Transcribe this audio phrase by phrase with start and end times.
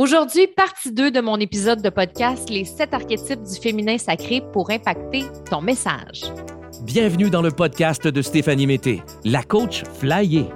[0.00, 4.70] Aujourd'hui, partie 2 de mon épisode de podcast Les 7 archétypes du féminin sacré pour
[4.70, 6.22] impacter ton message.
[6.84, 10.46] Bienvenue dans le podcast de Stéphanie Mété, la coach Flyer.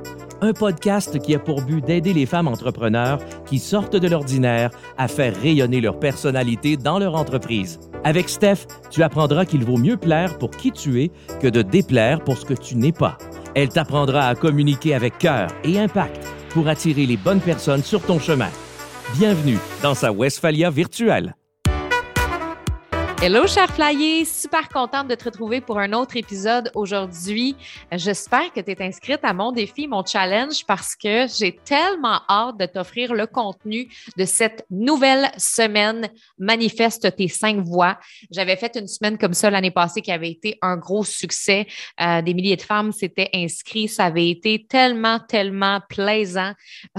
[0.40, 5.08] Un podcast qui a pour but d'aider les femmes entrepreneurs qui sortent de l'ordinaire à
[5.08, 7.78] faire rayonner leur personnalité dans leur entreprise.
[8.02, 11.10] Avec Steph, tu apprendras qu'il vaut mieux plaire pour qui tu es
[11.42, 13.18] que de déplaire pour ce que tu n'es pas.
[13.54, 18.18] Elle t'apprendra à communiquer avec cœur et impact pour attirer les bonnes personnes sur ton
[18.18, 18.48] chemin.
[19.16, 21.36] Bienvenue dans sa Westphalia virtuelle.
[23.26, 24.26] Hello, cher flyer!
[24.26, 27.56] Super contente de te retrouver pour un autre épisode aujourd'hui.
[27.90, 32.58] J'espère que tu es inscrite à mon défi, mon challenge, parce que j'ai tellement hâte
[32.58, 37.98] de t'offrir le contenu de cette nouvelle semaine Manifeste tes cinq voix.
[38.30, 41.66] J'avais fait une semaine comme ça l'année passée qui avait été un gros succès.
[42.02, 43.88] Euh, des milliers de femmes s'étaient inscrites.
[43.88, 46.52] Ça avait été tellement, tellement plaisant.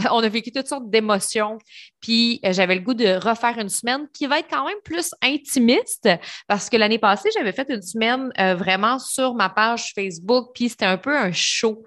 [0.10, 1.60] On a vécu toutes sortes d'émotions.
[2.02, 5.12] Puis euh, j'avais le goût de refaire une semaine qui va être quand même plus
[5.22, 6.10] intimiste
[6.48, 10.70] parce que l'année passée, j'avais fait une semaine euh, vraiment sur ma page Facebook, puis
[10.70, 11.84] c'était un peu un show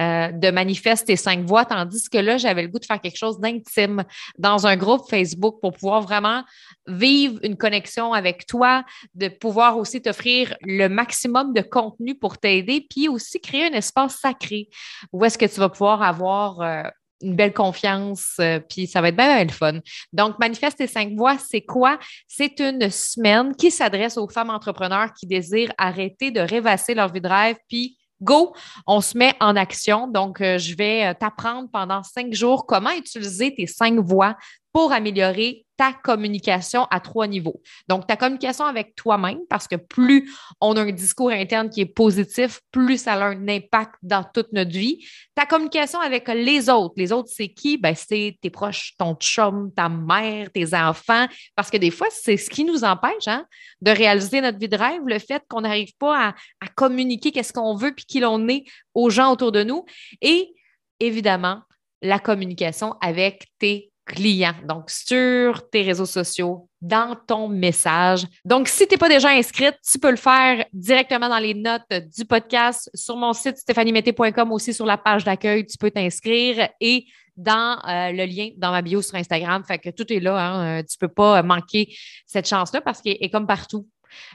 [0.00, 3.18] euh, de manifeste et cinq voix, tandis que là, j'avais le goût de faire quelque
[3.18, 4.04] chose d'intime
[4.38, 6.42] dans un groupe Facebook pour pouvoir vraiment
[6.86, 12.86] vivre une connexion avec toi, de pouvoir aussi t'offrir le maximum de contenu pour t'aider,
[12.88, 14.68] puis aussi créer un espace sacré
[15.12, 16.92] où est-ce que tu vas pouvoir avoir
[17.22, 19.78] une belle confiance, euh, puis ça va être bien, bien, le fun.
[20.12, 21.98] Donc, Manifeste tes cinq voix, c'est quoi?
[22.26, 27.20] C'est une semaine qui s'adresse aux femmes entrepreneurs qui désirent arrêter de rêvasser leur vie
[27.20, 28.54] de rêve, puis go,
[28.86, 30.06] on se met en action.
[30.06, 34.36] Donc, euh, je vais euh, t'apprendre pendant cinq jours comment utiliser tes cinq voix
[34.72, 37.60] pour améliorer ta communication à trois niveaux.
[37.88, 41.86] Donc, ta communication avec toi-même, parce que plus on a un discours interne qui est
[41.86, 45.04] positif, plus ça a un impact dans toute notre vie.
[45.34, 46.94] Ta communication avec les autres.
[46.96, 47.78] Les autres, c'est qui?
[47.78, 52.36] Ben, c'est tes proches, ton chum, ta mère, tes enfants, parce que des fois, c'est
[52.36, 53.44] ce qui nous empêche hein,
[53.80, 57.52] de réaliser notre vie de rêve, le fait qu'on n'arrive pas à, à communiquer qu'est-ce
[57.52, 58.62] qu'on veut puis qui l'on est
[58.94, 59.84] aux gens autour de nous.
[60.20, 60.54] Et
[61.00, 61.62] évidemment,
[62.02, 68.26] la communication avec tes clients, donc sur tes réseaux sociaux, dans ton message.
[68.44, 71.90] Donc, si tu n'es pas déjà inscrite, tu peux le faire directement dans les notes
[72.16, 77.06] du podcast sur mon site stéphaniemété.com, aussi sur la page d'accueil, tu peux t'inscrire et
[77.36, 79.64] dans euh, le lien dans ma bio sur Instagram.
[79.64, 80.38] Fait que tout est là.
[80.38, 81.94] Hein, euh, tu ne peux pas manquer
[82.26, 83.88] cette chance-là parce qu'elle est comme partout.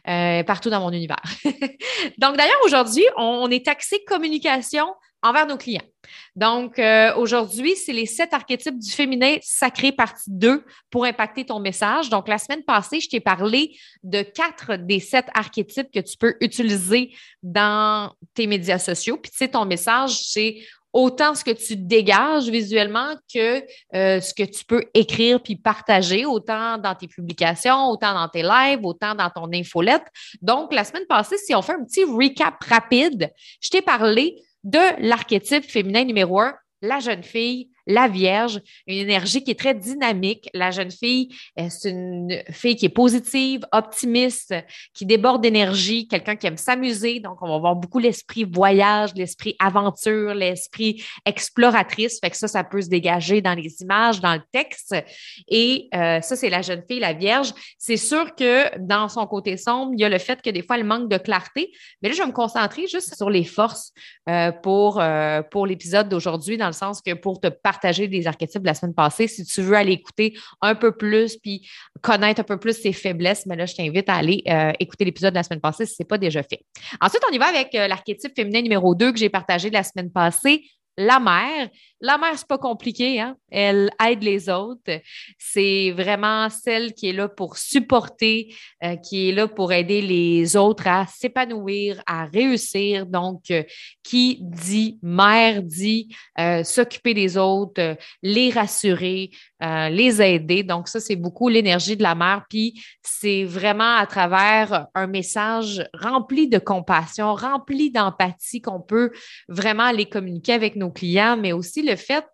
[0.08, 1.22] Euh, partout dans mon univers.
[2.18, 4.88] Donc, d'ailleurs, aujourd'hui, on est taxé communication
[5.28, 5.84] envers nos clients.
[6.36, 11.60] Donc, euh, aujourd'hui, c'est les sept archétypes du féminin sacré partie 2 pour impacter ton
[11.60, 12.10] message.
[12.10, 16.36] Donc, la semaine passée, je t'ai parlé de quatre des sept archétypes que tu peux
[16.42, 19.18] utiliser dans tes médias sociaux.
[19.18, 20.58] Puis, tu sais, ton message, c'est
[20.94, 26.26] autant ce que tu dégages visuellement que euh, ce que tu peux écrire puis partager,
[26.26, 30.06] autant dans tes publications, autant dans tes lives, autant dans ton infolette.
[30.42, 35.08] Donc, la semaine passée, si on fait un petit recap rapide, je t'ai parlé de
[35.08, 40.50] l'archétype féminin numéro un, la jeune fille la Vierge, une énergie qui est très dynamique.
[40.54, 44.54] La jeune fille, euh, c'est une fille qui est positive, optimiste,
[44.94, 47.20] qui déborde d'énergie, quelqu'un qui aime s'amuser.
[47.22, 52.20] Donc, on va voir beaucoup l'esprit voyage, l'esprit aventure, l'esprit exploratrice.
[52.20, 54.94] Fait que ça, ça peut se dégager dans les images, dans le texte.
[55.48, 57.54] Et euh, ça, c'est la jeune fille, la Vierge.
[57.78, 60.78] C'est sûr que dans son côté sombre, il y a le fait que des fois,
[60.78, 61.72] elle manque de clarté.
[62.02, 63.94] Mais là, je vais me concentrer juste sur les forces
[64.28, 65.02] euh, pour,
[65.52, 68.74] pour l'épisode d'aujourd'hui, dans le sens que pour te partager partager des archétypes de la
[68.74, 69.28] semaine passée.
[69.28, 71.68] Si tu veux aller écouter un peu plus puis
[72.02, 75.34] connaître un peu plus ses faiblesses, mais là, je t'invite à aller euh, écouter l'épisode
[75.34, 76.62] de la semaine passée si ce n'est pas déjà fait.
[77.00, 80.12] Ensuite, on y va avec euh, l'archétype féminin numéro 2 que j'ai partagé la semaine
[80.12, 80.64] passée,
[80.98, 81.70] la mère.
[82.00, 83.36] La mère, c'est pas compliqué, hein?
[83.50, 85.02] Elle aide les autres.
[85.40, 88.54] C'est vraiment celle qui est là pour supporter,
[88.84, 93.08] euh, qui est là pour aider les autres à s'épanouir, à réussir.
[93.08, 93.64] Donc, euh,
[94.04, 100.62] qui dit mère dit euh, s'occuper des autres, les rassurer, les aider.
[100.62, 102.46] Donc, ça, c'est beaucoup l'énergie de la mère.
[102.48, 109.12] Puis, c'est vraiment à travers un message rempli de compassion, rempli d'empathie qu'on peut
[109.48, 112.26] vraiment les communiquer avec nos clients, mais aussi le fait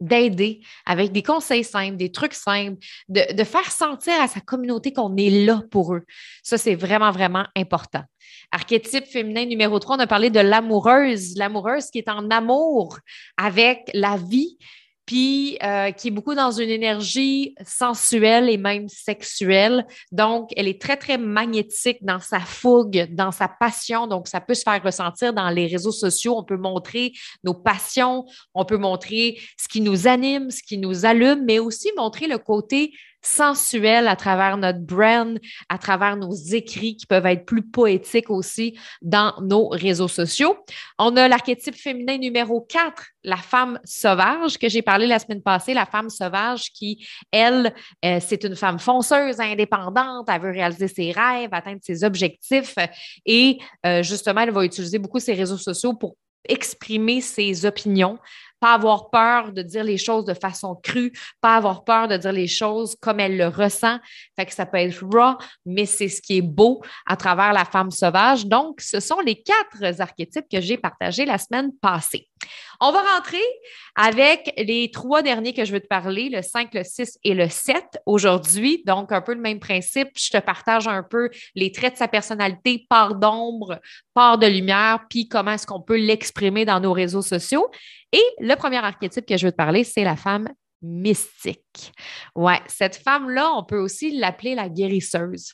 [0.00, 2.78] d'aider avec des conseils simples, des trucs simples,
[3.08, 6.04] de, faire sentir à sa communauté qu'on est là pour eux.
[6.42, 8.02] Ça, c'est vraiment, vraiment important.
[8.50, 12.98] Archétype féminin numéro 3, on a parlé de l'amoureuse, l'amoureuse qui est en amour
[13.36, 14.58] avec la vie,
[15.10, 19.84] puis euh, qui est beaucoup dans une énergie sensuelle et même sexuelle.
[20.12, 24.06] Donc, elle est très, très magnétique dans sa fougue, dans sa passion.
[24.06, 26.36] Donc, ça peut se faire ressentir dans les réseaux sociaux.
[26.36, 27.10] On peut montrer
[27.42, 28.24] nos passions,
[28.54, 32.38] on peut montrer ce qui nous anime, ce qui nous allume, mais aussi montrer le
[32.38, 32.92] côté
[33.22, 35.38] sensuel à travers notre brand,
[35.68, 40.56] à travers nos écrits qui peuvent être plus poétiques aussi dans nos réseaux sociaux.
[40.98, 45.74] On a l'archétype féminin numéro 4, la femme sauvage, que j'ai parlé la semaine passée,
[45.74, 47.74] la femme sauvage qui, elle,
[48.04, 52.76] euh, c'est une femme fonceuse, indépendante, elle veut réaliser ses rêves, atteindre ses objectifs
[53.26, 56.16] et euh, justement, elle va utiliser beaucoup ses réseaux sociaux pour
[56.48, 58.18] exprimer ses opinions,
[58.60, 62.32] pas avoir peur de dire les choses de façon crue, pas avoir peur de dire
[62.32, 63.98] les choses comme elle le ressent.
[64.38, 65.36] Fait que ça peut être raw,
[65.66, 68.46] mais c'est ce qui est beau à travers la femme sauvage.
[68.46, 72.29] Donc, ce sont les quatre archétypes que j'ai partagés la semaine passée.
[72.80, 73.42] On va rentrer
[73.94, 77.48] avec les trois derniers que je veux te parler, le 5, le 6 et le
[77.48, 78.82] 7 aujourd'hui.
[78.86, 80.08] Donc, un peu le même principe.
[80.16, 83.80] Je te partage un peu les traits de sa personnalité, part d'ombre,
[84.14, 87.68] part de lumière, puis comment est-ce qu'on peut l'exprimer dans nos réseaux sociaux.
[88.12, 90.48] Et le premier archétype que je veux te parler, c'est la femme
[90.82, 91.92] mystique.
[92.34, 95.52] Ouais, cette femme-là, on peut aussi l'appeler la guérisseuse.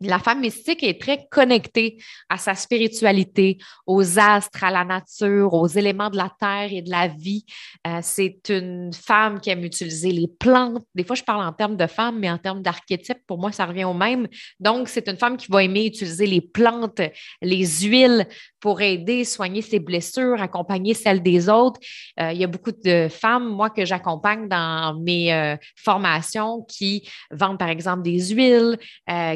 [0.00, 1.98] La femme mystique est très connectée
[2.28, 6.90] à sa spiritualité, aux astres, à la nature, aux éléments de la terre et de
[6.90, 7.44] la vie.
[7.86, 10.84] Euh, c'est une femme qui aime utiliser les plantes.
[10.96, 13.66] Des fois, je parle en termes de femme, mais en termes d'archétype, pour moi, ça
[13.66, 14.26] revient au même.
[14.58, 17.00] Donc, c'est une femme qui va aimer utiliser les plantes,
[17.40, 18.26] les huiles
[18.58, 21.78] pour aider, soigner ses blessures, accompagner celles des autres.
[22.20, 27.08] Euh, il y a beaucoup de femmes, moi, que j'accompagne dans mes euh, formations qui
[27.30, 28.76] vendent, par exemple, des huiles,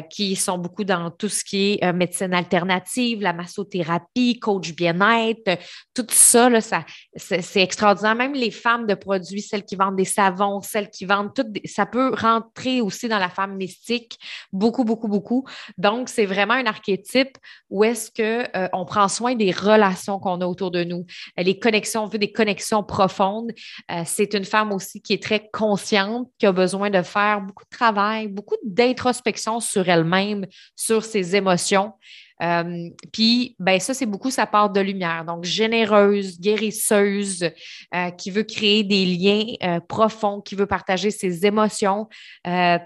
[0.09, 5.59] qui sont beaucoup dans tout ce qui est euh, médecine alternative, la massothérapie, coach bien-être,
[5.93, 6.85] tout ça, là, ça
[7.15, 8.15] c'est extraordinaire.
[8.15, 11.85] Même les femmes de produits, celles qui vendent des savons, celles qui vendent tout, ça
[11.85, 14.17] peut rentrer aussi dans la femme mystique,
[14.51, 15.45] beaucoup, beaucoup, beaucoup.
[15.77, 17.37] Donc, c'est vraiment un archétype
[17.69, 21.05] où est-ce qu'on euh, prend soin des relations qu'on a autour de nous,
[21.37, 23.51] les connexions, on veut des connexions profondes.
[23.91, 27.63] Euh, c'est une femme aussi qui est très consciente, qui a besoin de faire beaucoup
[27.63, 30.38] de travail, beaucoup d'introspection sur elle-même
[30.75, 31.93] sur ses émotions.
[32.41, 35.25] Euh, puis, ben ça, c'est beaucoup sa part de lumière.
[35.25, 37.49] Donc, généreuse, guérisseuse,
[37.93, 42.07] euh, qui veut créer des liens euh, profonds, qui veut partager ses émotions.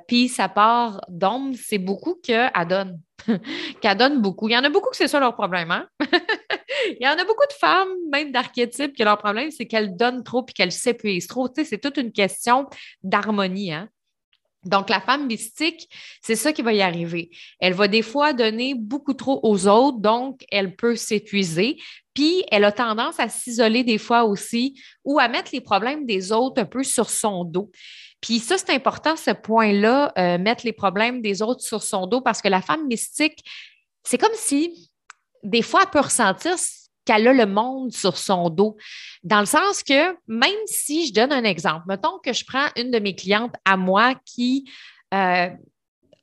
[0.08, 3.00] puis, sa part d'ombre, c'est beaucoup qu'elle donne.
[3.82, 4.50] qu'elle donne beaucoup.
[4.50, 5.72] Il y en a beaucoup que c'est ça leur problème.
[5.72, 5.88] Hein?
[7.00, 10.24] Il y en a beaucoup de femmes, même d'archétypes, que leur problème, c'est qu'elles donnent
[10.24, 11.48] trop puis qu'elles s'épuisent trop.
[11.48, 12.68] Tu sais, c'est toute une question
[13.04, 13.72] d'harmonie.
[13.72, 13.88] Hein?
[14.66, 15.90] Donc, la femme mystique,
[16.22, 17.30] c'est ça qui va y arriver.
[17.60, 21.78] Elle va des fois donner beaucoup trop aux autres, donc elle peut s'épuiser.
[22.14, 26.32] Puis, elle a tendance à s'isoler des fois aussi ou à mettre les problèmes des
[26.32, 27.72] autres un peu sur son dos.
[28.22, 32.22] Puis ça, c'est important, ce point-là, euh, mettre les problèmes des autres sur son dos,
[32.22, 33.44] parce que la femme mystique,
[34.04, 34.90] c'est comme si
[35.44, 36.56] des fois, elle peut ressentir
[37.06, 38.78] qu'elle a le monde sur son dos.
[39.24, 42.92] Dans le sens que même si je donne un exemple, mettons que je prends une
[42.92, 44.70] de mes clientes à moi qui
[45.14, 45.50] euh,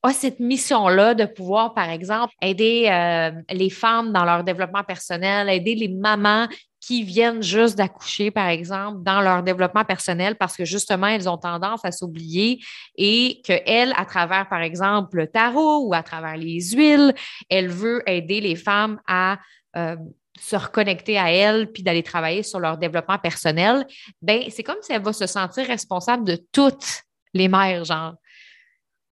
[0.03, 5.49] a cette mission-là de pouvoir, par exemple, aider euh, les femmes dans leur développement personnel,
[5.49, 6.49] aider les mamans
[6.81, 11.37] qui viennent juste d'accoucher, par exemple, dans leur développement personnel parce que justement, elles ont
[11.37, 12.61] tendance à s'oublier
[12.97, 17.15] et qu'elle, à travers, par exemple, le tarot ou à travers les huiles,
[17.51, 19.39] elle veut aider les femmes à
[19.77, 19.97] euh,
[20.41, 23.87] se reconnecter à elles puis d'aller travailler sur leur développement personnel,
[24.23, 27.03] ben c'est comme si elle va se sentir responsable de toutes
[27.35, 28.15] les mères, genre.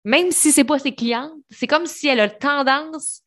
[0.05, 3.21] Même si ce n'est pas ses clientes, c'est comme si elle a tendance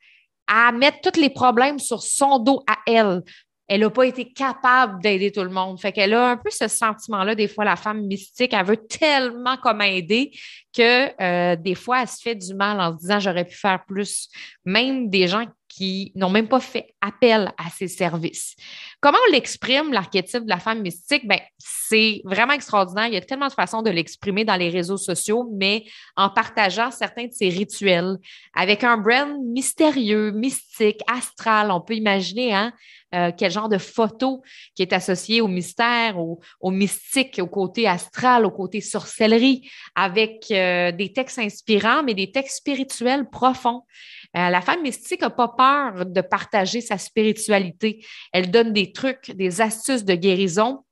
[0.46, 3.22] à mettre tous les problèmes sur son dos à elle.
[3.66, 5.80] Elle n'a pas été capable d'aider tout le monde.
[5.80, 9.56] Fait qu'elle a un peu ce sentiment-là, des fois, la femme mystique, elle veut tellement
[9.56, 10.30] comme aider
[10.72, 13.84] que euh, des fois, elle se fait du mal en se disant j'aurais pu faire
[13.84, 14.28] plus.
[14.64, 18.56] Même des gens qui n'ont même pas fait appel à ses services.
[19.00, 21.28] Comment on l'exprime, l'archétype de la femme mystique?
[21.28, 23.08] Ben, c'est vraiment extraordinaire.
[23.08, 25.84] Il y a tellement de façons de l'exprimer dans les réseaux sociaux, mais
[26.16, 28.16] en partageant certains de ses rituels
[28.54, 31.70] avec un brand mystérieux, mystique, astral.
[31.70, 32.72] On peut imaginer hein,
[33.14, 34.42] euh, quel genre de photo
[34.74, 36.40] qui est associé au mystère, au,
[36.70, 42.58] mystique, au côté astral, au côté sorcellerie, avec euh, des textes inspirants, mais des textes
[42.58, 43.82] spirituels profonds.
[44.36, 48.04] Euh, la femme mystique n'a pas peur de partager sa spiritualité.
[48.32, 50.82] Elle donne des trucs, des astuces de guérison.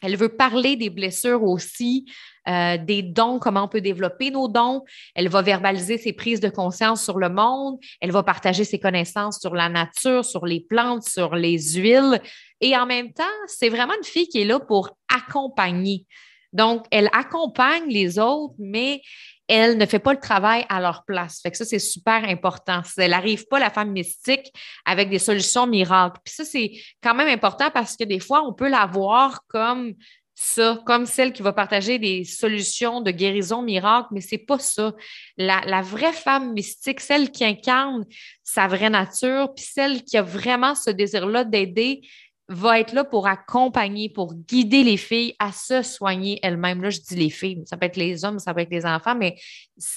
[0.00, 2.06] Elle veut parler des blessures aussi,
[2.46, 4.84] euh, des dons, comment on peut développer nos dons.
[5.16, 7.78] Elle va verbaliser ses prises de conscience sur le monde.
[8.00, 12.22] Elle va partager ses connaissances sur la nature, sur les plantes, sur les huiles.
[12.60, 16.06] Et en même temps, c'est vraiment une fille qui est là pour accompagner.
[16.52, 19.02] Donc, elle accompagne les autres, mais
[19.48, 21.40] elle ne fait pas le travail à leur place.
[21.42, 22.82] Fait que ça, c'est super important.
[22.98, 24.52] Elle n'arrive pas, la femme mystique,
[24.84, 26.20] avec des solutions miracles.
[26.22, 29.94] Puis ça, c'est quand même important parce que des fois, on peut la voir comme
[30.40, 34.92] ça, comme celle qui va partager des solutions de guérison miracle, mais c'est pas ça.
[35.36, 38.04] La, la, vraie femme mystique, celle qui incarne
[38.44, 42.02] sa vraie nature, puis celle qui a vraiment ce désir-là d'aider,
[42.48, 46.82] va être là pour accompagner, pour guider les filles à se soigner elles-mêmes.
[46.82, 49.14] Là, je dis les filles, ça peut être les hommes, ça peut être les enfants,
[49.14, 49.36] mais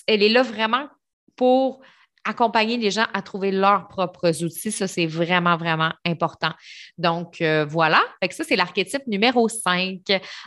[0.08, 0.88] elle est là vraiment
[1.36, 1.82] pour
[2.24, 4.72] accompagner les gens à trouver leurs propres outils.
[4.72, 6.52] Ça, c'est vraiment, vraiment important.
[6.98, 8.02] Donc, euh, voilà.
[8.22, 10.02] Fait ça, c'est l'archétype numéro 5.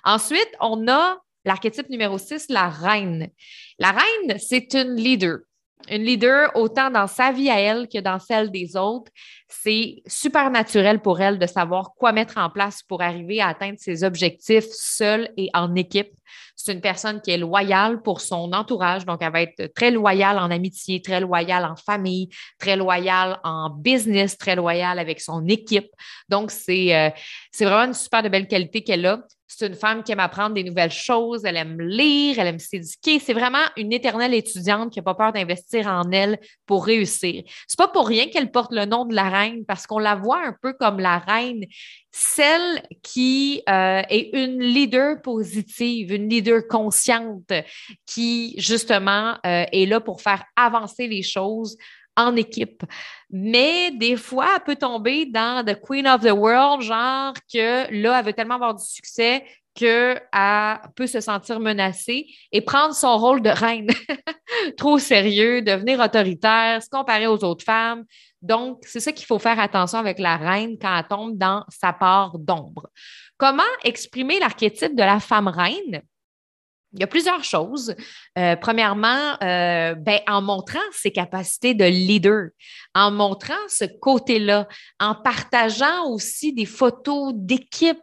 [0.05, 3.29] Ensuite, on a l'archétype numéro 6, la reine.
[3.79, 5.39] La reine, c'est une leader.
[5.91, 9.11] Une leader autant dans sa vie à elle que dans celle des autres.
[9.63, 13.79] C'est super naturel pour elle de savoir quoi mettre en place pour arriver à atteindre
[13.79, 16.13] ses objectifs seule et en équipe.
[16.57, 20.39] C'est une personne qui est loyale pour son entourage, donc elle va être très loyale
[20.39, 25.91] en amitié, très loyale en famille, très loyale en business, très loyale avec son équipe.
[26.29, 27.11] Donc, c'est euh,
[27.61, 29.23] vraiment une super de belle qualité qu'elle a.
[29.47, 33.21] C'est une femme qui aime apprendre des nouvelles choses, elle aime lire, elle aime s'éduquer.
[33.21, 37.45] C'est vraiment une éternelle étudiante qui n'a pas peur d'investir en elle pour réussir.
[37.69, 39.25] C'est pas pour rien qu'elle porte le nom de la
[39.67, 41.65] parce qu'on la voit un peu comme la reine,
[42.11, 47.53] celle qui euh, est une leader positive, une leader consciente,
[48.07, 51.77] qui justement euh, est là pour faire avancer les choses
[52.17, 52.83] en équipe.
[53.31, 58.19] Mais des fois, elle peut tomber dans The Queen of the World, genre que là,
[58.19, 60.21] elle veut tellement avoir du succès qu'elle
[60.95, 63.89] peut se sentir menacée et prendre son rôle de reine
[64.77, 68.05] trop sérieux, devenir autoritaire, se comparer aux autres femmes.
[68.45, 71.95] Donc, c'est ça qu'il faut faire attention avec la reine quand elle tombe dans sa
[71.95, 72.91] part d'ombre.
[73.39, 76.03] Comment exprimer l'archétype de la femme reine?
[76.93, 77.95] Il y a plusieurs choses.
[78.39, 82.51] Euh, premièrement, euh, ben, en montrant ses capacités de leader,
[82.95, 84.69] en montrant ce côté-là,
[85.01, 87.99] en partageant aussi des photos d'équipe,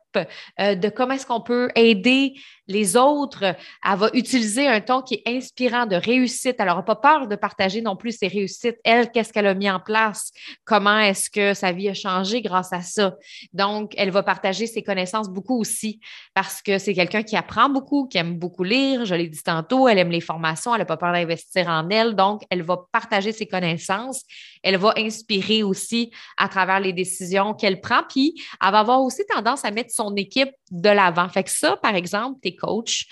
[0.59, 2.33] euh, de comment est-ce qu'on peut aider
[2.67, 3.43] les autres.
[3.43, 6.55] Elle va utiliser un ton qui est inspirant de réussite.
[6.59, 8.77] Elle n'aura pas peur de partager non plus ses réussites.
[8.83, 10.31] Elle, qu'est-ce qu'elle a mis en place?
[10.65, 13.15] Comment est-ce que sa vie a changé grâce à ça?
[13.53, 15.99] Donc, elle va partager ses connaissances beaucoup aussi
[16.33, 19.05] parce que c'est quelqu'un qui apprend beaucoup, qui aime beaucoup lire.
[19.05, 22.15] Je l'ai dit tantôt, elle aime les formations, elle n'a pas peur d'investir en elle.
[22.15, 24.23] Donc, elle va partager ses connaissances.
[24.63, 28.03] Elle va inspirer aussi à travers les décisions qu'elle prend.
[28.09, 31.29] Puis, elle va avoir aussi tendance à mettre son équipe de l'avant.
[31.29, 33.05] Fait que ça, par exemple, tes coachs,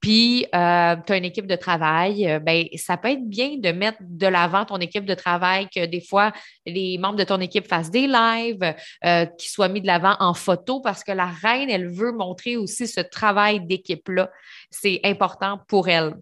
[0.00, 3.70] puis euh, tu as une équipe de travail, euh, ben, ça peut être bien de
[3.70, 6.32] mettre de l'avant ton équipe de travail, que des fois,
[6.64, 8.74] les membres de ton équipe fassent des lives,
[9.04, 12.56] euh, qui soient mis de l'avant en photo, parce que la reine, elle veut montrer
[12.56, 14.30] aussi ce travail d'équipe-là.
[14.70, 16.14] C'est important pour elle.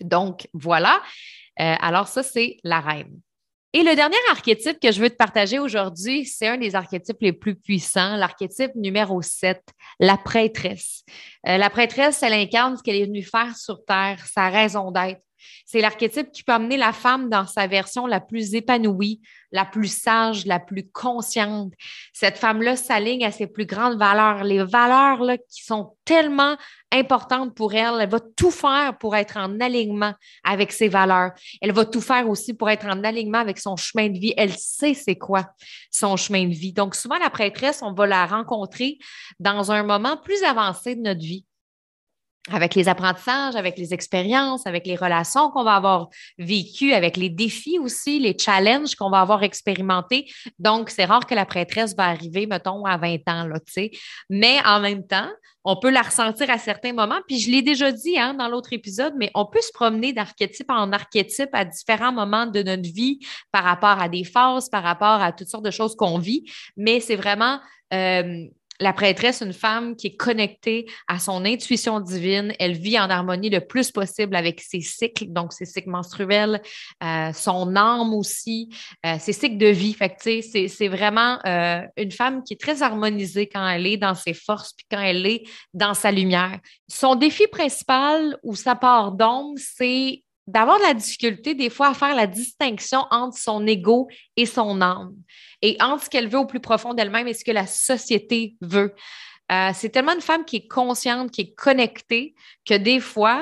[0.00, 1.00] Donc, voilà.
[1.56, 3.20] alors, ça, c'est la reine.
[3.74, 7.32] Et le dernier archétype que je veux te partager aujourd'hui, c'est un des archétypes les
[7.32, 9.62] plus puissants, l'archétype numéro 7,
[9.98, 11.04] la prêtresse.
[11.48, 15.22] Euh, la prêtresse, elle incarne ce qu'elle est venue faire sur Terre, sa raison d'être.
[15.66, 19.20] C'est l'archétype qui peut amener la femme dans sa version la plus épanouie,
[19.50, 21.72] la plus sage, la plus consciente.
[22.12, 26.56] Cette femme-là s'aligne à ses plus grandes valeurs, les valeurs qui sont tellement
[26.92, 28.00] importantes pour elle.
[28.00, 31.32] Elle va tout faire pour être en alignement avec ses valeurs.
[31.60, 34.34] Elle va tout faire aussi pour être en alignement avec son chemin de vie.
[34.36, 35.50] Elle sait c'est quoi
[35.90, 36.72] son chemin de vie.
[36.72, 38.98] Donc souvent, la prêtresse, on va la rencontrer
[39.38, 41.44] dans un moment plus avancé de notre vie
[42.50, 46.08] avec les apprentissages, avec les expériences, avec les relations qu'on va avoir
[46.38, 50.26] vécues, avec les défis aussi, les challenges qu'on va avoir expérimentés.
[50.58, 53.90] Donc, c'est rare que la prêtresse va arriver, mettons, à 20 ans, là, tu sais.
[54.28, 55.30] Mais en même temps,
[55.64, 57.20] on peut la ressentir à certains moments.
[57.28, 60.70] Puis je l'ai déjà dit hein, dans l'autre épisode, mais on peut se promener d'archétype
[60.70, 63.20] en archétype à différents moments de notre vie
[63.52, 66.50] par rapport à des phases, par rapport à toutes sortes de choses qu'on vit.
[66.76, 67.60] Mais c'est vraiment
[67.94, 68.46] euh,
[68.80, 72.52] la prêtresse, une femme qui est connectée à son intuition divine.
[72.58, 76.60] Elle vit en harmonie le plus possible avec ses cycles, donc ses cycles menstruels,
[77.02, 78.68] euh, son âme aussi,
[79.06, 79.94] euh, ses cycles de vie.
[79.94, 84.14] Fait que, c'est vraiment euh, une femme qui est très harmonisée quand elle est dans
[84.14, 86.58] ses forces puis quand elle est dans sa lumière.
[86.88, 91.94] Son défi principal ou sa part d'ombre, c'est d'avoir de la difficulté des fois à
[91.94, 95.14] faire la distinction entre son ego et son âme
[95.60, 98.94] et entre ce qu'elle veut au plus profond d'elle-même et ce que la société veut.
[99.50, 102.34] Euh, c'est tellement une femme qui est consciente, qui est connectée,
[102.64, 103.40] que des fois,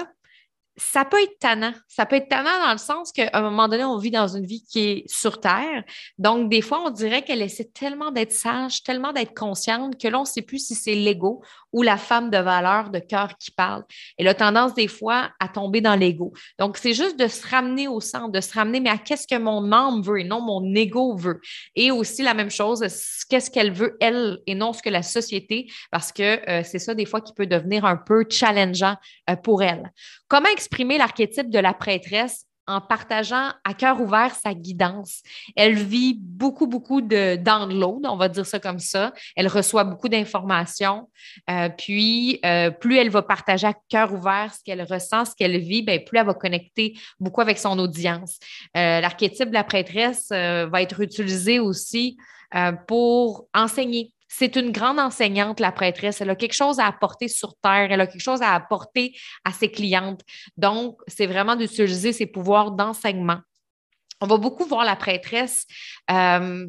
[0.77, 1.75] ça peut être tannant.
[1.89, 4.47] Ça peut être tannant dans le sens qu'à un moment donné, on vit dans une
[4.47, 5.85] vie qui est sur Terre.
[6.19, 10.19] Donc, des fois, on dirait qu'elle essaie tellement d'être sage, tellement d'être consciente que là,
[10.19, 13.51] on ne sait plus si c'est l'ego ou la femme de valeur de cœur qui
[13.51, 13.85] parle.
[14.19, 16.33] Elle a tendance des fois à tomber dans l'ego.
[16.59, 19.39] Donc, c'est juste de se ramener au centre, de se ramener, mais à qu'est-ce que
[19.39, 21.41] mon âme veut et non mon ego veut.
[21.75, 22.81] Et aussi la même chose,
[23.29, 26.95] qu'est-ce qu'elle veut, elle, et non ce que la société, parce que euh, c'est ça
[26.95, 28.97] des fois qui peut devenir un peu challengeant
[29.29, 29.93] euh, pour elle.
[30.29, 32.47] Comment exprimer l'archétype de la prêtresse?
[32.67, 35.23] En partageant à cœur ouvert sa guidance.
[35.57, 39.13] Elle vit beaucoup, beaucoup de download, on va dire ça comme ça.
[39.37, 41.09] Elle reçoit beaucoup d'informations.
[41.49, 45.59] Euh, puis, euh, plus elle va partager à cœur ouvert ce qu'elle ressent, ce qu'elle
[45.59, 48.39] vit, bien, plus elle va connecter beaucoup avec son audience.
[48.77, 52.17] Euh, l'archétype de la prêtresse va être utilisé aussi
[52.87, 56.21] pour enseigner c'est une grande enseignante, la prêtresse.
[56.21, 57.89] Elle a quelque chose à apporter sur Terre.
[57.91, 60.23] Elle a quelque chose à apporter à ses clientes.
[60.57, 63.41] Donc, c'est vraiment d'utiliser ses pouvoirs d'enseignement.
[64.21, 65.67] On va beaucoup voir la prêtresse
[66.13, 66.65] euh,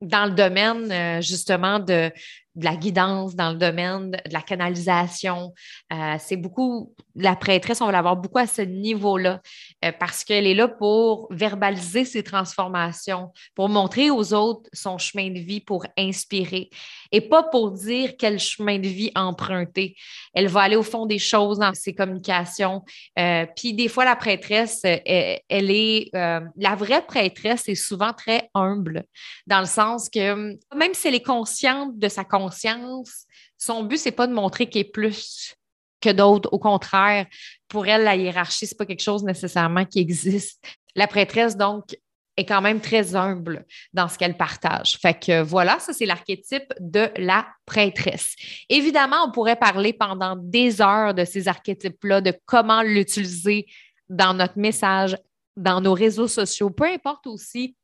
[0.00, 2.12] dans le domaine euh, justement de,
[2.56, 5.54] de la guidance dans le domaine de la canalisation.
[5.92, 9.40] Euh, c'est beaucoup, la prêtresse, on va l'avoir beaucoup à ce niveau-là
[9.84, 15.30] euh, parce qu'elle est là pour verbaliser ses transformations, pour montrer aux autres son chemin
[15.30, 16.70] de vie, pour inspirer
[17.12, 19.94] et pas pour dire quel chemin de vie emprunter.
[20.34, 22.82] Elle va aller au fond des choses dans ses communications.
[23.18, 29.04] Euh, puis des fois, la prêtresse, elle, est, la vraie prêtresse est souvent très humble
[29.46, 33.26] dans le sens que même si elle est consciente de sa conscience,
[33.58, 35.54] son but, c'est pas de montrer qu'il est plus
[36.00, 36.48] que d'autres.
[36.52, 37.26] Au contraire,
[37.68, 40.64] pour elle, la hiérarchie, c'est pas quelque chose nécessairement qui existe.
[40.94, 41.96] La prêtresse, donc,
[42.36, 44.96] est quand même très humble dans ce qu'elle partage.
[44.96, 48.34] Fait que voilà, ça c'est l'archétype de la prêtresse.
[48.68, 53.66] Évidemment, on pourrait parler pendant des heures de ces archétypes-là, de comment l'utiliser
[54.08, 55.16] dans notre message,
[55.56, 57.76] dans nos réseaux sociaux, peu importe aussi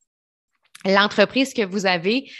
[0.84, 2.30] l'entreprise que vous avez,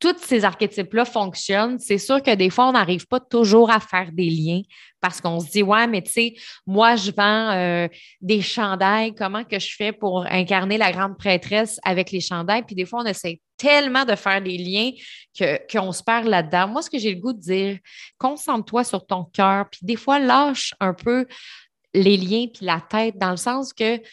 [0.00, 4.10] tous ces archétypes-là fonctionnent, c'est sûr que des fois, on n'arrive pas toujours à faire
[4.12, 4.62] des liens
[5.00, 6.34] parce qu'on se dit, ouais, mais tu sais,
[6.66, 7.88] moi, je vends euh,
[8.20, 12.62] des chandails, comment que je fais pour incarner la grande prêtresse avec les chandails?
[12.62, 14.90] Puis des fois, on essaie tellement de faire des liens
[15.70, 16.68] qu'on se perd là-dedans.
[16.68, 17.78] Moi, ce que j'ai le goût de dire,
[18.18, 21.26] concentre-toi sur ton cœur, puis des fois, lâche un peu
[21.92, 24.04] les liens puis la tête dans le sens que, tu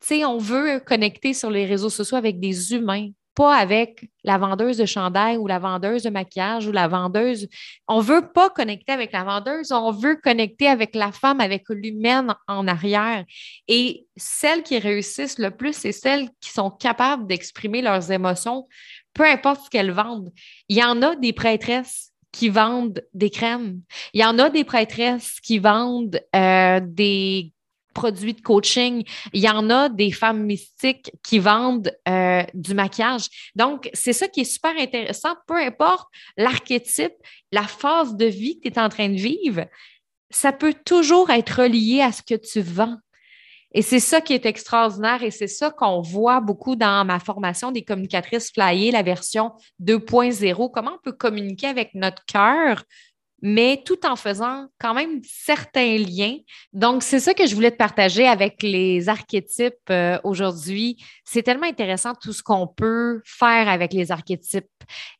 [0.00, 4.76] sais, on veut connecter sur les réseaux sociaux avec des humains pas avec la vendeuse
[4.76, 7.48] de chandail ou la vendeuse de maquillage ou la vendeuse.
[7.88, 11.64] On ne veut pas connecter avec la vendeuse, on veut connecter avec la femme, avec
[11.68, 13.24] l'humaine en arrière.
[13.68, 18.68] Et celles qui réussissent le plus, c'est celles qui sont capables d'exprimer leurs émotions,
[19.14, 20.32] peu importe ce qu'elles vendent.
[20.68, 23.80] Il y en a des prêtresses qui vendent des crèmes.
[24.14, 27.52] Il y en a des prêtresses qui vendent euh, des
[27.92, 29.04] produits de coaching.
[29.32, 33.28] Il y en a des femmes mystiques qui vendent euh, du maquillage.
[33.54, 35.34] Donc, c'est ça qui est super intéressant.
[35.46, 37.14] Peu importe l'archétype,
[37.52, 39.66] la phase de vie que tu es en train de vivre,
[40.30, 42.96] ça peut toujours être relié à ce que tu vends.
[43.74, 47.72] Et c'est ça qui est extraordinaire et c'est ça qu'on voit beaucoup dans ma formation
[47.72, 49.52] des communicatrices flyées, la version
[49.82, 50.70] 2.0.
[50.70, 52.84] Comment on peut communiquer avec notre cœur
[53.42, 56.36] mais tout en faisant quand même certains liens.
[56.72, 60.96] Donc, c'est ça que je voulais te partager avec les archétypes euh, aujourd'hui.
[61.24, 64.66] C'est tellement intéressant tout ce qu'on peut faire avec les archétypes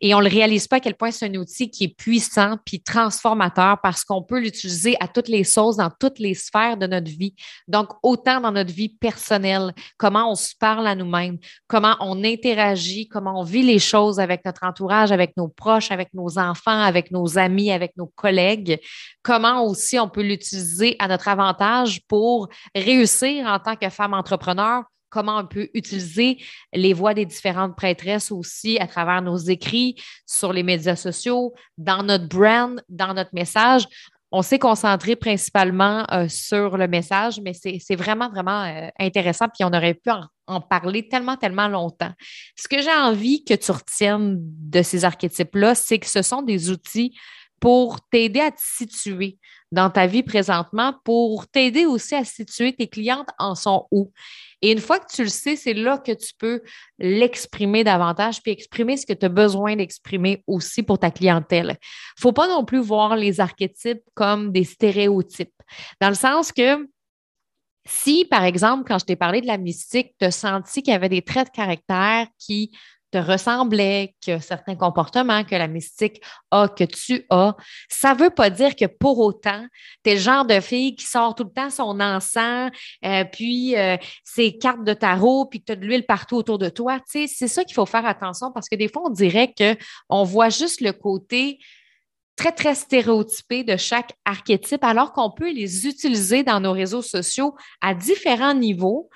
[0.01, 2.57] et on ne le réalise pas à quel point c'est un outil qui est puissant
[2.65, 6.87] puis transformateur parce qu'on peut l'utiliser à toutes les sauces, dans toutes les sphères de
[6.87, 7.35] notre vie.
[7.69, 13.09] Donc, autant dans notre vie personnelle, comment on se parle à nous-mêmes, comment on interagit,
[13.09, 17.11] comment on vit les choses avec notre entourage, avec nos proches, avec nos enfants, avec
[17.11, 18.81] nos amis, avec nos collègues,
[19.23, 24.85] comment aussi on peut l'utiliser à notre avantage pour réussir en tant que femme entrepreneur,
[25.13, 26.39] comment on peut utiliser
[26.73, 29.95] les voix des différentes prêtresses aussi à travers nos écrits
[30.27, 33.85] sur les médias sociaux, dans notre brand, dans notre message?
[34.35, 39.45] On s'est concentré principalement euh, sur le message, mais c'est vraiment, vraiment euh, intéressant.
[39.49, 42.13] Puis on aurait pu en, en, parler tellement, tellement longtemps.
[42.57, 46.71] Ce que j'ai envie que tu retiennes de ces archétypes-là, c'est que ce sont des
[46.71, 47.15] outils
[47.63, 49.39] pour t'aider à te situer
[49.71, 54.11] dans ta vie présentement, pour t'aider aussi à situer tes clientes en sont où.
[54.63, 56.61] Et une fois que tu le sais, c'est là que tu peux
[56.99, 61.77] l'exprimer davantage, puis exprimer ce que tu as besoin d'exprimer aussi pour ta clientèle.
[61.79, 65.55] Il ne faut pas non plus voir les archétypes comme des stéréotypes,
[66.01, 66.89] dans le sens que
[67.85, 70.97] si, par exemple, quand je t'ai parlé de la mystique, tu as senti qu'il y
[70.97, 72.73] avait des traits de caractère qui
[73.13, 76.21] te ressemblait, que certains comportements que la mystique
[76.51, 77.55] a, que tu as,
[77.89, 79.65] ça ne veut pas dire que pour autant,
[80.03, 82.71] tu es le genre de fille qui sort tout le temps son encens,
[83.05, 86.59] euh, puis euh, ses cartes de tarot, puis que tu as de l'huile partout autour
[86.59, 86.99] de toi.
[87.07, 90.81] c'est ça qu'il faut faire attention parce que des fois, on dirait qu'on voit juste
[90.81, 91.59] le côté
[92.35, 97.55] très, très stéréotypés de chaque archétype, alors qu'on peut les utiliser dans nos réseaux sociaux
[97.83, 99.11] à différents niveaux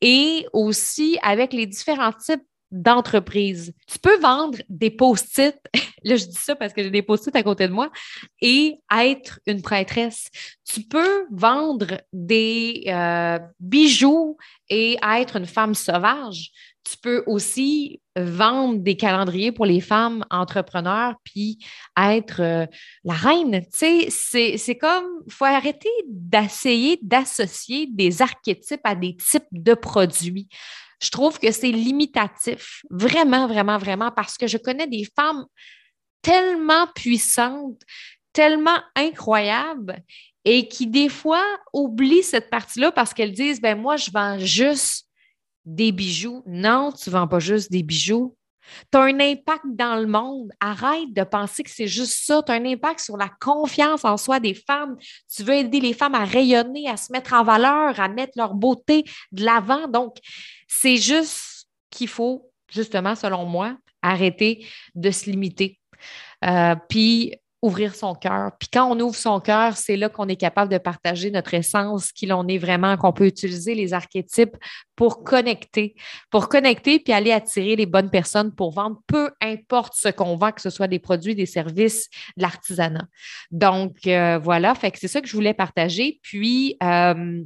[0.00, 2.42] et aussi avec les différents types
[2.74, 3.72] d'entreprises.
[3.86, 5.56] Tu peux vendre des post-it,
[6.04, 7.90] là je dis ça parce que j'ai des post-it à côté de moi,
[8.42, 10.28] et être une prêtresse.
[10.64, 14.36] Tu peux vendre des euh, bijoux
[14.68, 16.50] et être une femme sauvage.
[16.82, 21.58] Tu peux aussi vendre des calendriers pour les femmes entrepreneurs puis
[21.98, 22.66] être euh,
[23.04, 23.62] la reine.
[23.72, 29.74] Tu sais, c'est comme, il faut arrêter d'essayer d'associer des archétypes à des types de
[29.74, 30.48] produits.
[31.04, 35.44] Je trouve que c'est limitatif, vraiment, vraiment, vraiment, parce que je connais des femmes
[36.22, 37.82] tellement puissantes,
[38.32, 39.98] tellement incroyables
[40.46, 45.06] et qui, des fois, oublient cette partie-là parce qu'elles disent, ben moi, je vends juste
[45.66, 46.42] des bijoux.
[46.46, 48.34] Non, tu ne vends pas juste des bijoux.
[48.92, 50.50] Tu as un impact dans le monde.
[50.60, 52.42] Arrête de penser que c'est juste ça.
[52.42, 54.96] Tu as un impact sur la confiance en soi des femmes.
[55.34, 58.54] Tu veux aider les femmes à rayonner, à se mettre en valeur, à mettre leur
[58.54, 59.88] beauté de l'avant.
[59.88, 60.16] Donc,
[60.68, 65.80] c'est juste qu'il faut, justement, selon moi, arrêter de se limiter.
[66.44, 68.50] Euh, puis ouvrir son cœur.
[68.58, 72.12] Puis quand on ouvre son cœur, c'est là qu'on est capable de partager notre essence,
[72.12, 74.54] qui l'on est vraiment, qu'on peut utiliser les archétypes
[74.96, 75.94] pour connecter,
[76.30, 80.52] pour connecter puis aller attirer les bonnes personnes pour vendre, peu importe ce qu'on vend,
[80.52, 83.06] que ce soit des produits, des services, de l'artisanat.
[83.50, 86.20] Donc euh, voilà, fait que c'est ça que je voulais partager.
[86.22, 87.42] Puis euh,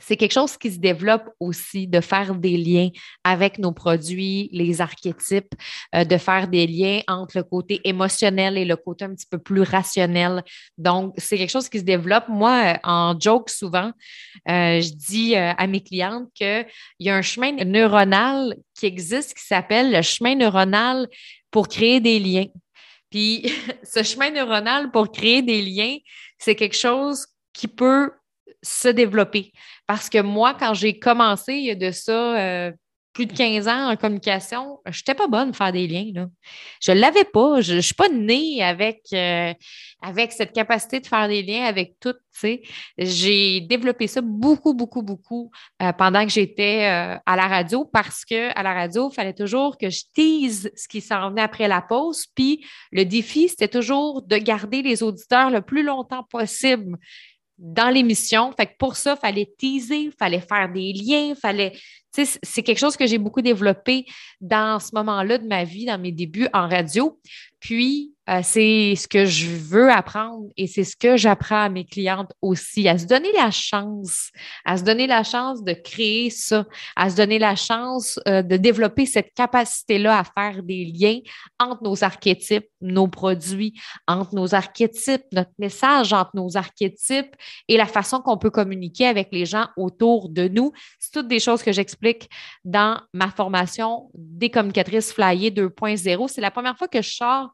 [0.00, 2.90] c'est quelque chose qui se développe aussi, de faire des liens
[3.24, 5.54] avec nos produits, les archétypes,
[5.94, 9.38] euh, de faire des liens entre le côté émotionnel et le côté un petit peu
[9.38, 10.42] plus rationnel.
[10.78, 12.28] Donc, c'est quelque chose qui se développe.
[12.28, 13.92] Moi, euh, en joke, souvent,
[14.48, 16.66] euh, je dis à mes clientes qu'il
[17.00, 21.08] y a un chemin neuronal qui existe qui s'appelle le chemin neuronal
[21.50, 22.46] pour créer des liens.
[23.10, 23.50] Puis,
[23.82, 25.96] ce chemin neuronal pour créer des liens,
[26.38, 28.10] c'est quelque chose qui peut
[28.66, 29.52] se développer.
[29.86, 32.72] Parce que moi, quand j'ai commencé, de ça euh,
[33.12, 36.28] plus de 15 ans en communication, je n'étais pas bonne à faire des liens.
[36.82, 37.60] Je ne l'avais pas.
[37.60, 39.54] Je ne suis pas née avec, euh,
[40.02, 42.14] avec cette capacité de faire des liens avec tout.
[42.98, 45.50] J'ai développé ça beaucoup, beaucoup, beaucoup
[45.80, 49.88] euh, pendant que j'étais à la radio parce qu'à la radio, il fallait toujours que
[49.88, 52.26] je tease ce qui s'en venait après la pause.
[52.34, 56.98] Puis le défi, c'était toujours de garder les auditeurs le plus longtemps possible
[57.58, 58.52] dans l'émission.
[58.52, 61.72] Fait que pour ça, il fallait teaser, il fallait faire des liens, fallait.
[62.12, 64.06] C'est quelque chose que j'ai beaucoup développé
[64.40, 67.20] dans ce moment-là de ma vie, dans mes débuts en radio.
[67.60, 71.84] Puis, euh, c'est ce que je veux apprendre et c'est ce que j'apprends à mes
[71.84, 74.30] clientes aussi, à se donner la chance,
[74.64, 78.56] à se donner la chance de créer ça, à se donner la chance euh, de
[78.56, 81.20] développer cette capacité-là à faire des liens
[81.60, 83.74] entre nos archétypes, nos produits,
[84.08, 87.34] entre nos archétypes, notre message entre nos archétypes
[87.68, 90.72] et la façon qu'on peut communiquer avec les gens autour de nous.
[90.98, 92.28] C'est toutes des choses que j'explique
[92.64, 96.28] dans ma formation des communicatrices flyées 2.0.
[96.28, 97.50] C'est la première fois que je sors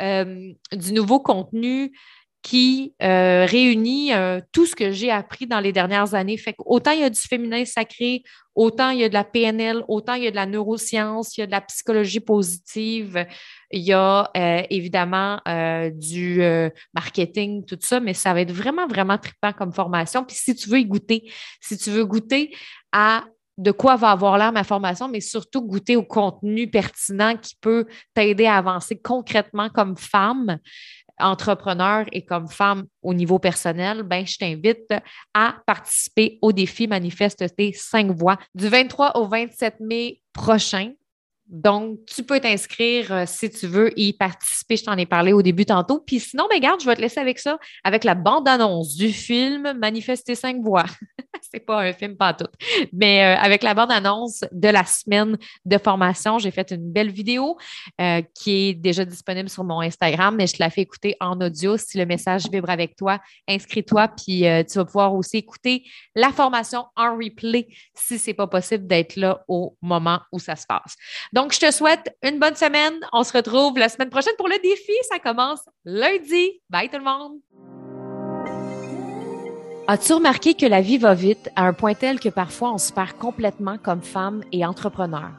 [0.00, 1.92] euh, du nouveau contenu
[2.42, 6.38] qui euh, réunit euh, tout ce que j'ai appris dans les dernières années.
[6.38, 8.22] Fait autant il y a du féminin sacré,
[8.54, 11.40] autant il y a de la PNL, autant il y a de la neuroscience, il
[11.40, 13.26] y a de la psychologie positive,
[13.70, 14.30] il y a
[14.70, 15.38] évidemment
[15.92, 16.42] du
[16.94, 20.24] marketing, tout ça, mais ça va être vraiment, vraiment trippant comme formation.
[20.24, 22.56] Puis si tu veux y goûter, si tu veux goûter
[22.90, 23.26] à
[23.60, 27.86] de quoi va avoir l'air ma formation, mais surtout goûter au contenu pertinent qui peut
[28.14, 30.58] t'aider à avancer concrètement comme femme
[31.18, 34.90] entrepreneur et comme femme au niveau personnel, ben, je t'invite
[35.34, 40.92] à participer au défi Manifeste tes cinq voix du 23 au 27 mai prochain.
[41.46, 44.76] Donc, tu peux t'inscrire euh, si tu veux y participer.
[44.76, 45.98] Je t'en ai parlé au début tantôt.
[45.98, 49.74] Puis sinon, ben, garde, je vais te laisser avec ça, avec la bande-annonce du film
[49.76, 50.86] Manifester cinq voix.
[51.52, 52.46] C'est pas un film, pas tout.
[52.92, 57.56] Mais euh, avec la bande-annonce de la semaine de formation, j'ai fait une belle vidéo
[58.00, 61.40] euh, qui est déjà disponible sur mon Instagram, mais je te la fais écouter en
[61.40, 61.76] audio.
[61.76, 65.84] Si le message vibre avec toi, inscris-toi, puis tu vas pouvoir aussi écouter
[66.14, 70.66] la formation en replay si c'est pas possible d'être là au moment où ça se
[70.66, 70.96] passe.
[71.32, 72.94] Donc, je te souhaite une bonne semaine.
[73.12, 74.92] On se retrouve la semaine prochaine pour le défi.
[75.08, 76.60] Ça commence lundi.
[76.68, 77.79] Bye tout le monde.
[79.92, 82.92] As-tu remarqué que la vie va vite à un point tel que parfois on se
[82.92, 85.30] perd complètement comme femme et entrepreneur?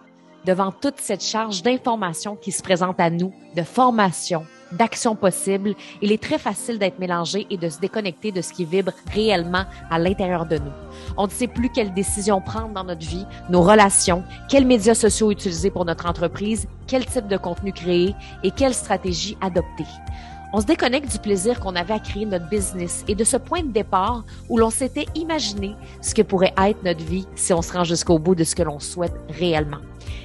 [0.44, 6.12] Devant toute cette charge d'informations qui se présente à nous, de formation, d'actions possibles, il
[6.12, 10.00] est très facile d'être mélangé et de se déconnecter de ce qui vibre réellement à
[10.00, 10.74] l'intérieur de nous.
[11.16, 15.32] On ne sait plus quelles décisions prendre dans notre vie, nos relations, quels médias sociaux
[15.32, 19.86] utiliser pour notre entreprise, quel type de contenu créer et quelle stratégie adopter.
[20.54, 23.64] On se déconnecte du plaisir qu'on avait à créer notre business et de ce point
[23.64, 27.72] de départ où l'on s'était imaginé ce que pourrait être notre vie si on se
[27.72, 29.80] rend jusqu'au bout de ce que l'on souhaite réellement.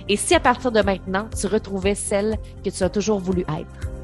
[0.09, 3.96] Et si à partir de maintenant, tu retrouvais celle que tu as toujours voulu être?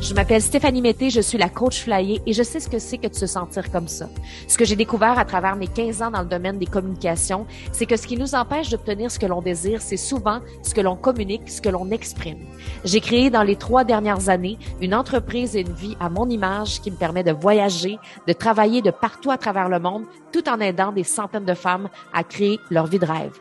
[0.00, 2.96] Je m'appelle Stéphanie Mété, je suis la coach flyer et je sais ce que c'est
[2.96, 4.08] que de se sentir comme ça.
[4.48, 7.84] Ce que j'ai découvert à travers mes 15 ans dans le domaine des communications, c'est
[7.84, 10.96] que ce qui nous empêche d'obtenir ce que l'on désire, c'est souvent ce que l'on
[10.96, 12.38] communique, ce que l'on exprime.
[12.82, 16.80] J'ai créé dans les trois dernières années une entreprise et une vie à mon image
[16.80, 20.60] qui me permet de voyager, de travailler de partout à travers le monde, tout en
[20.60, 23.38] aidant des centaines de femmes à créer leur vie de rêve.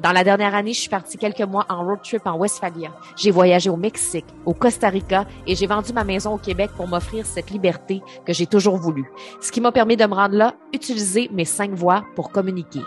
[0.00, 2.90] Dans la dernière année, je suis partie quelques mois en road trip en Westphalia.
[3.16, 6.88] J'ai voyagé au Mexique, au Costa Rica et j'ai vendu ma maison au Québec pour
[6.88, 9.10] m'offrir cette liberté que j'ai toujours voulu.
[9.40, 12.80] Ce qui m'a permis de me rendre là, utiliser mes cinq voix pour communiquer.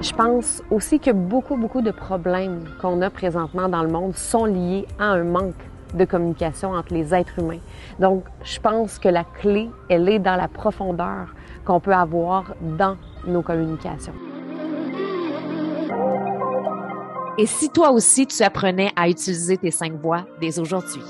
[0.00, 4.44] Je pense aussi que beaucoup, beaucoup de problèmes qu'on a présentement dans le monde sont
[4.44, 5.54] liés à un manque
[5.94, 7.60] de communication entre les êtres humains.
[7.98, 12.96] Donc, je pense que la clé, elle est dans la profondeur qu'on peut avoir dans
[13.26, 14.12] nos communications.
[17.36, 21.02] Et si toi aussi tu apprenais à utiliser tes cinq voix dès aujourd'hui?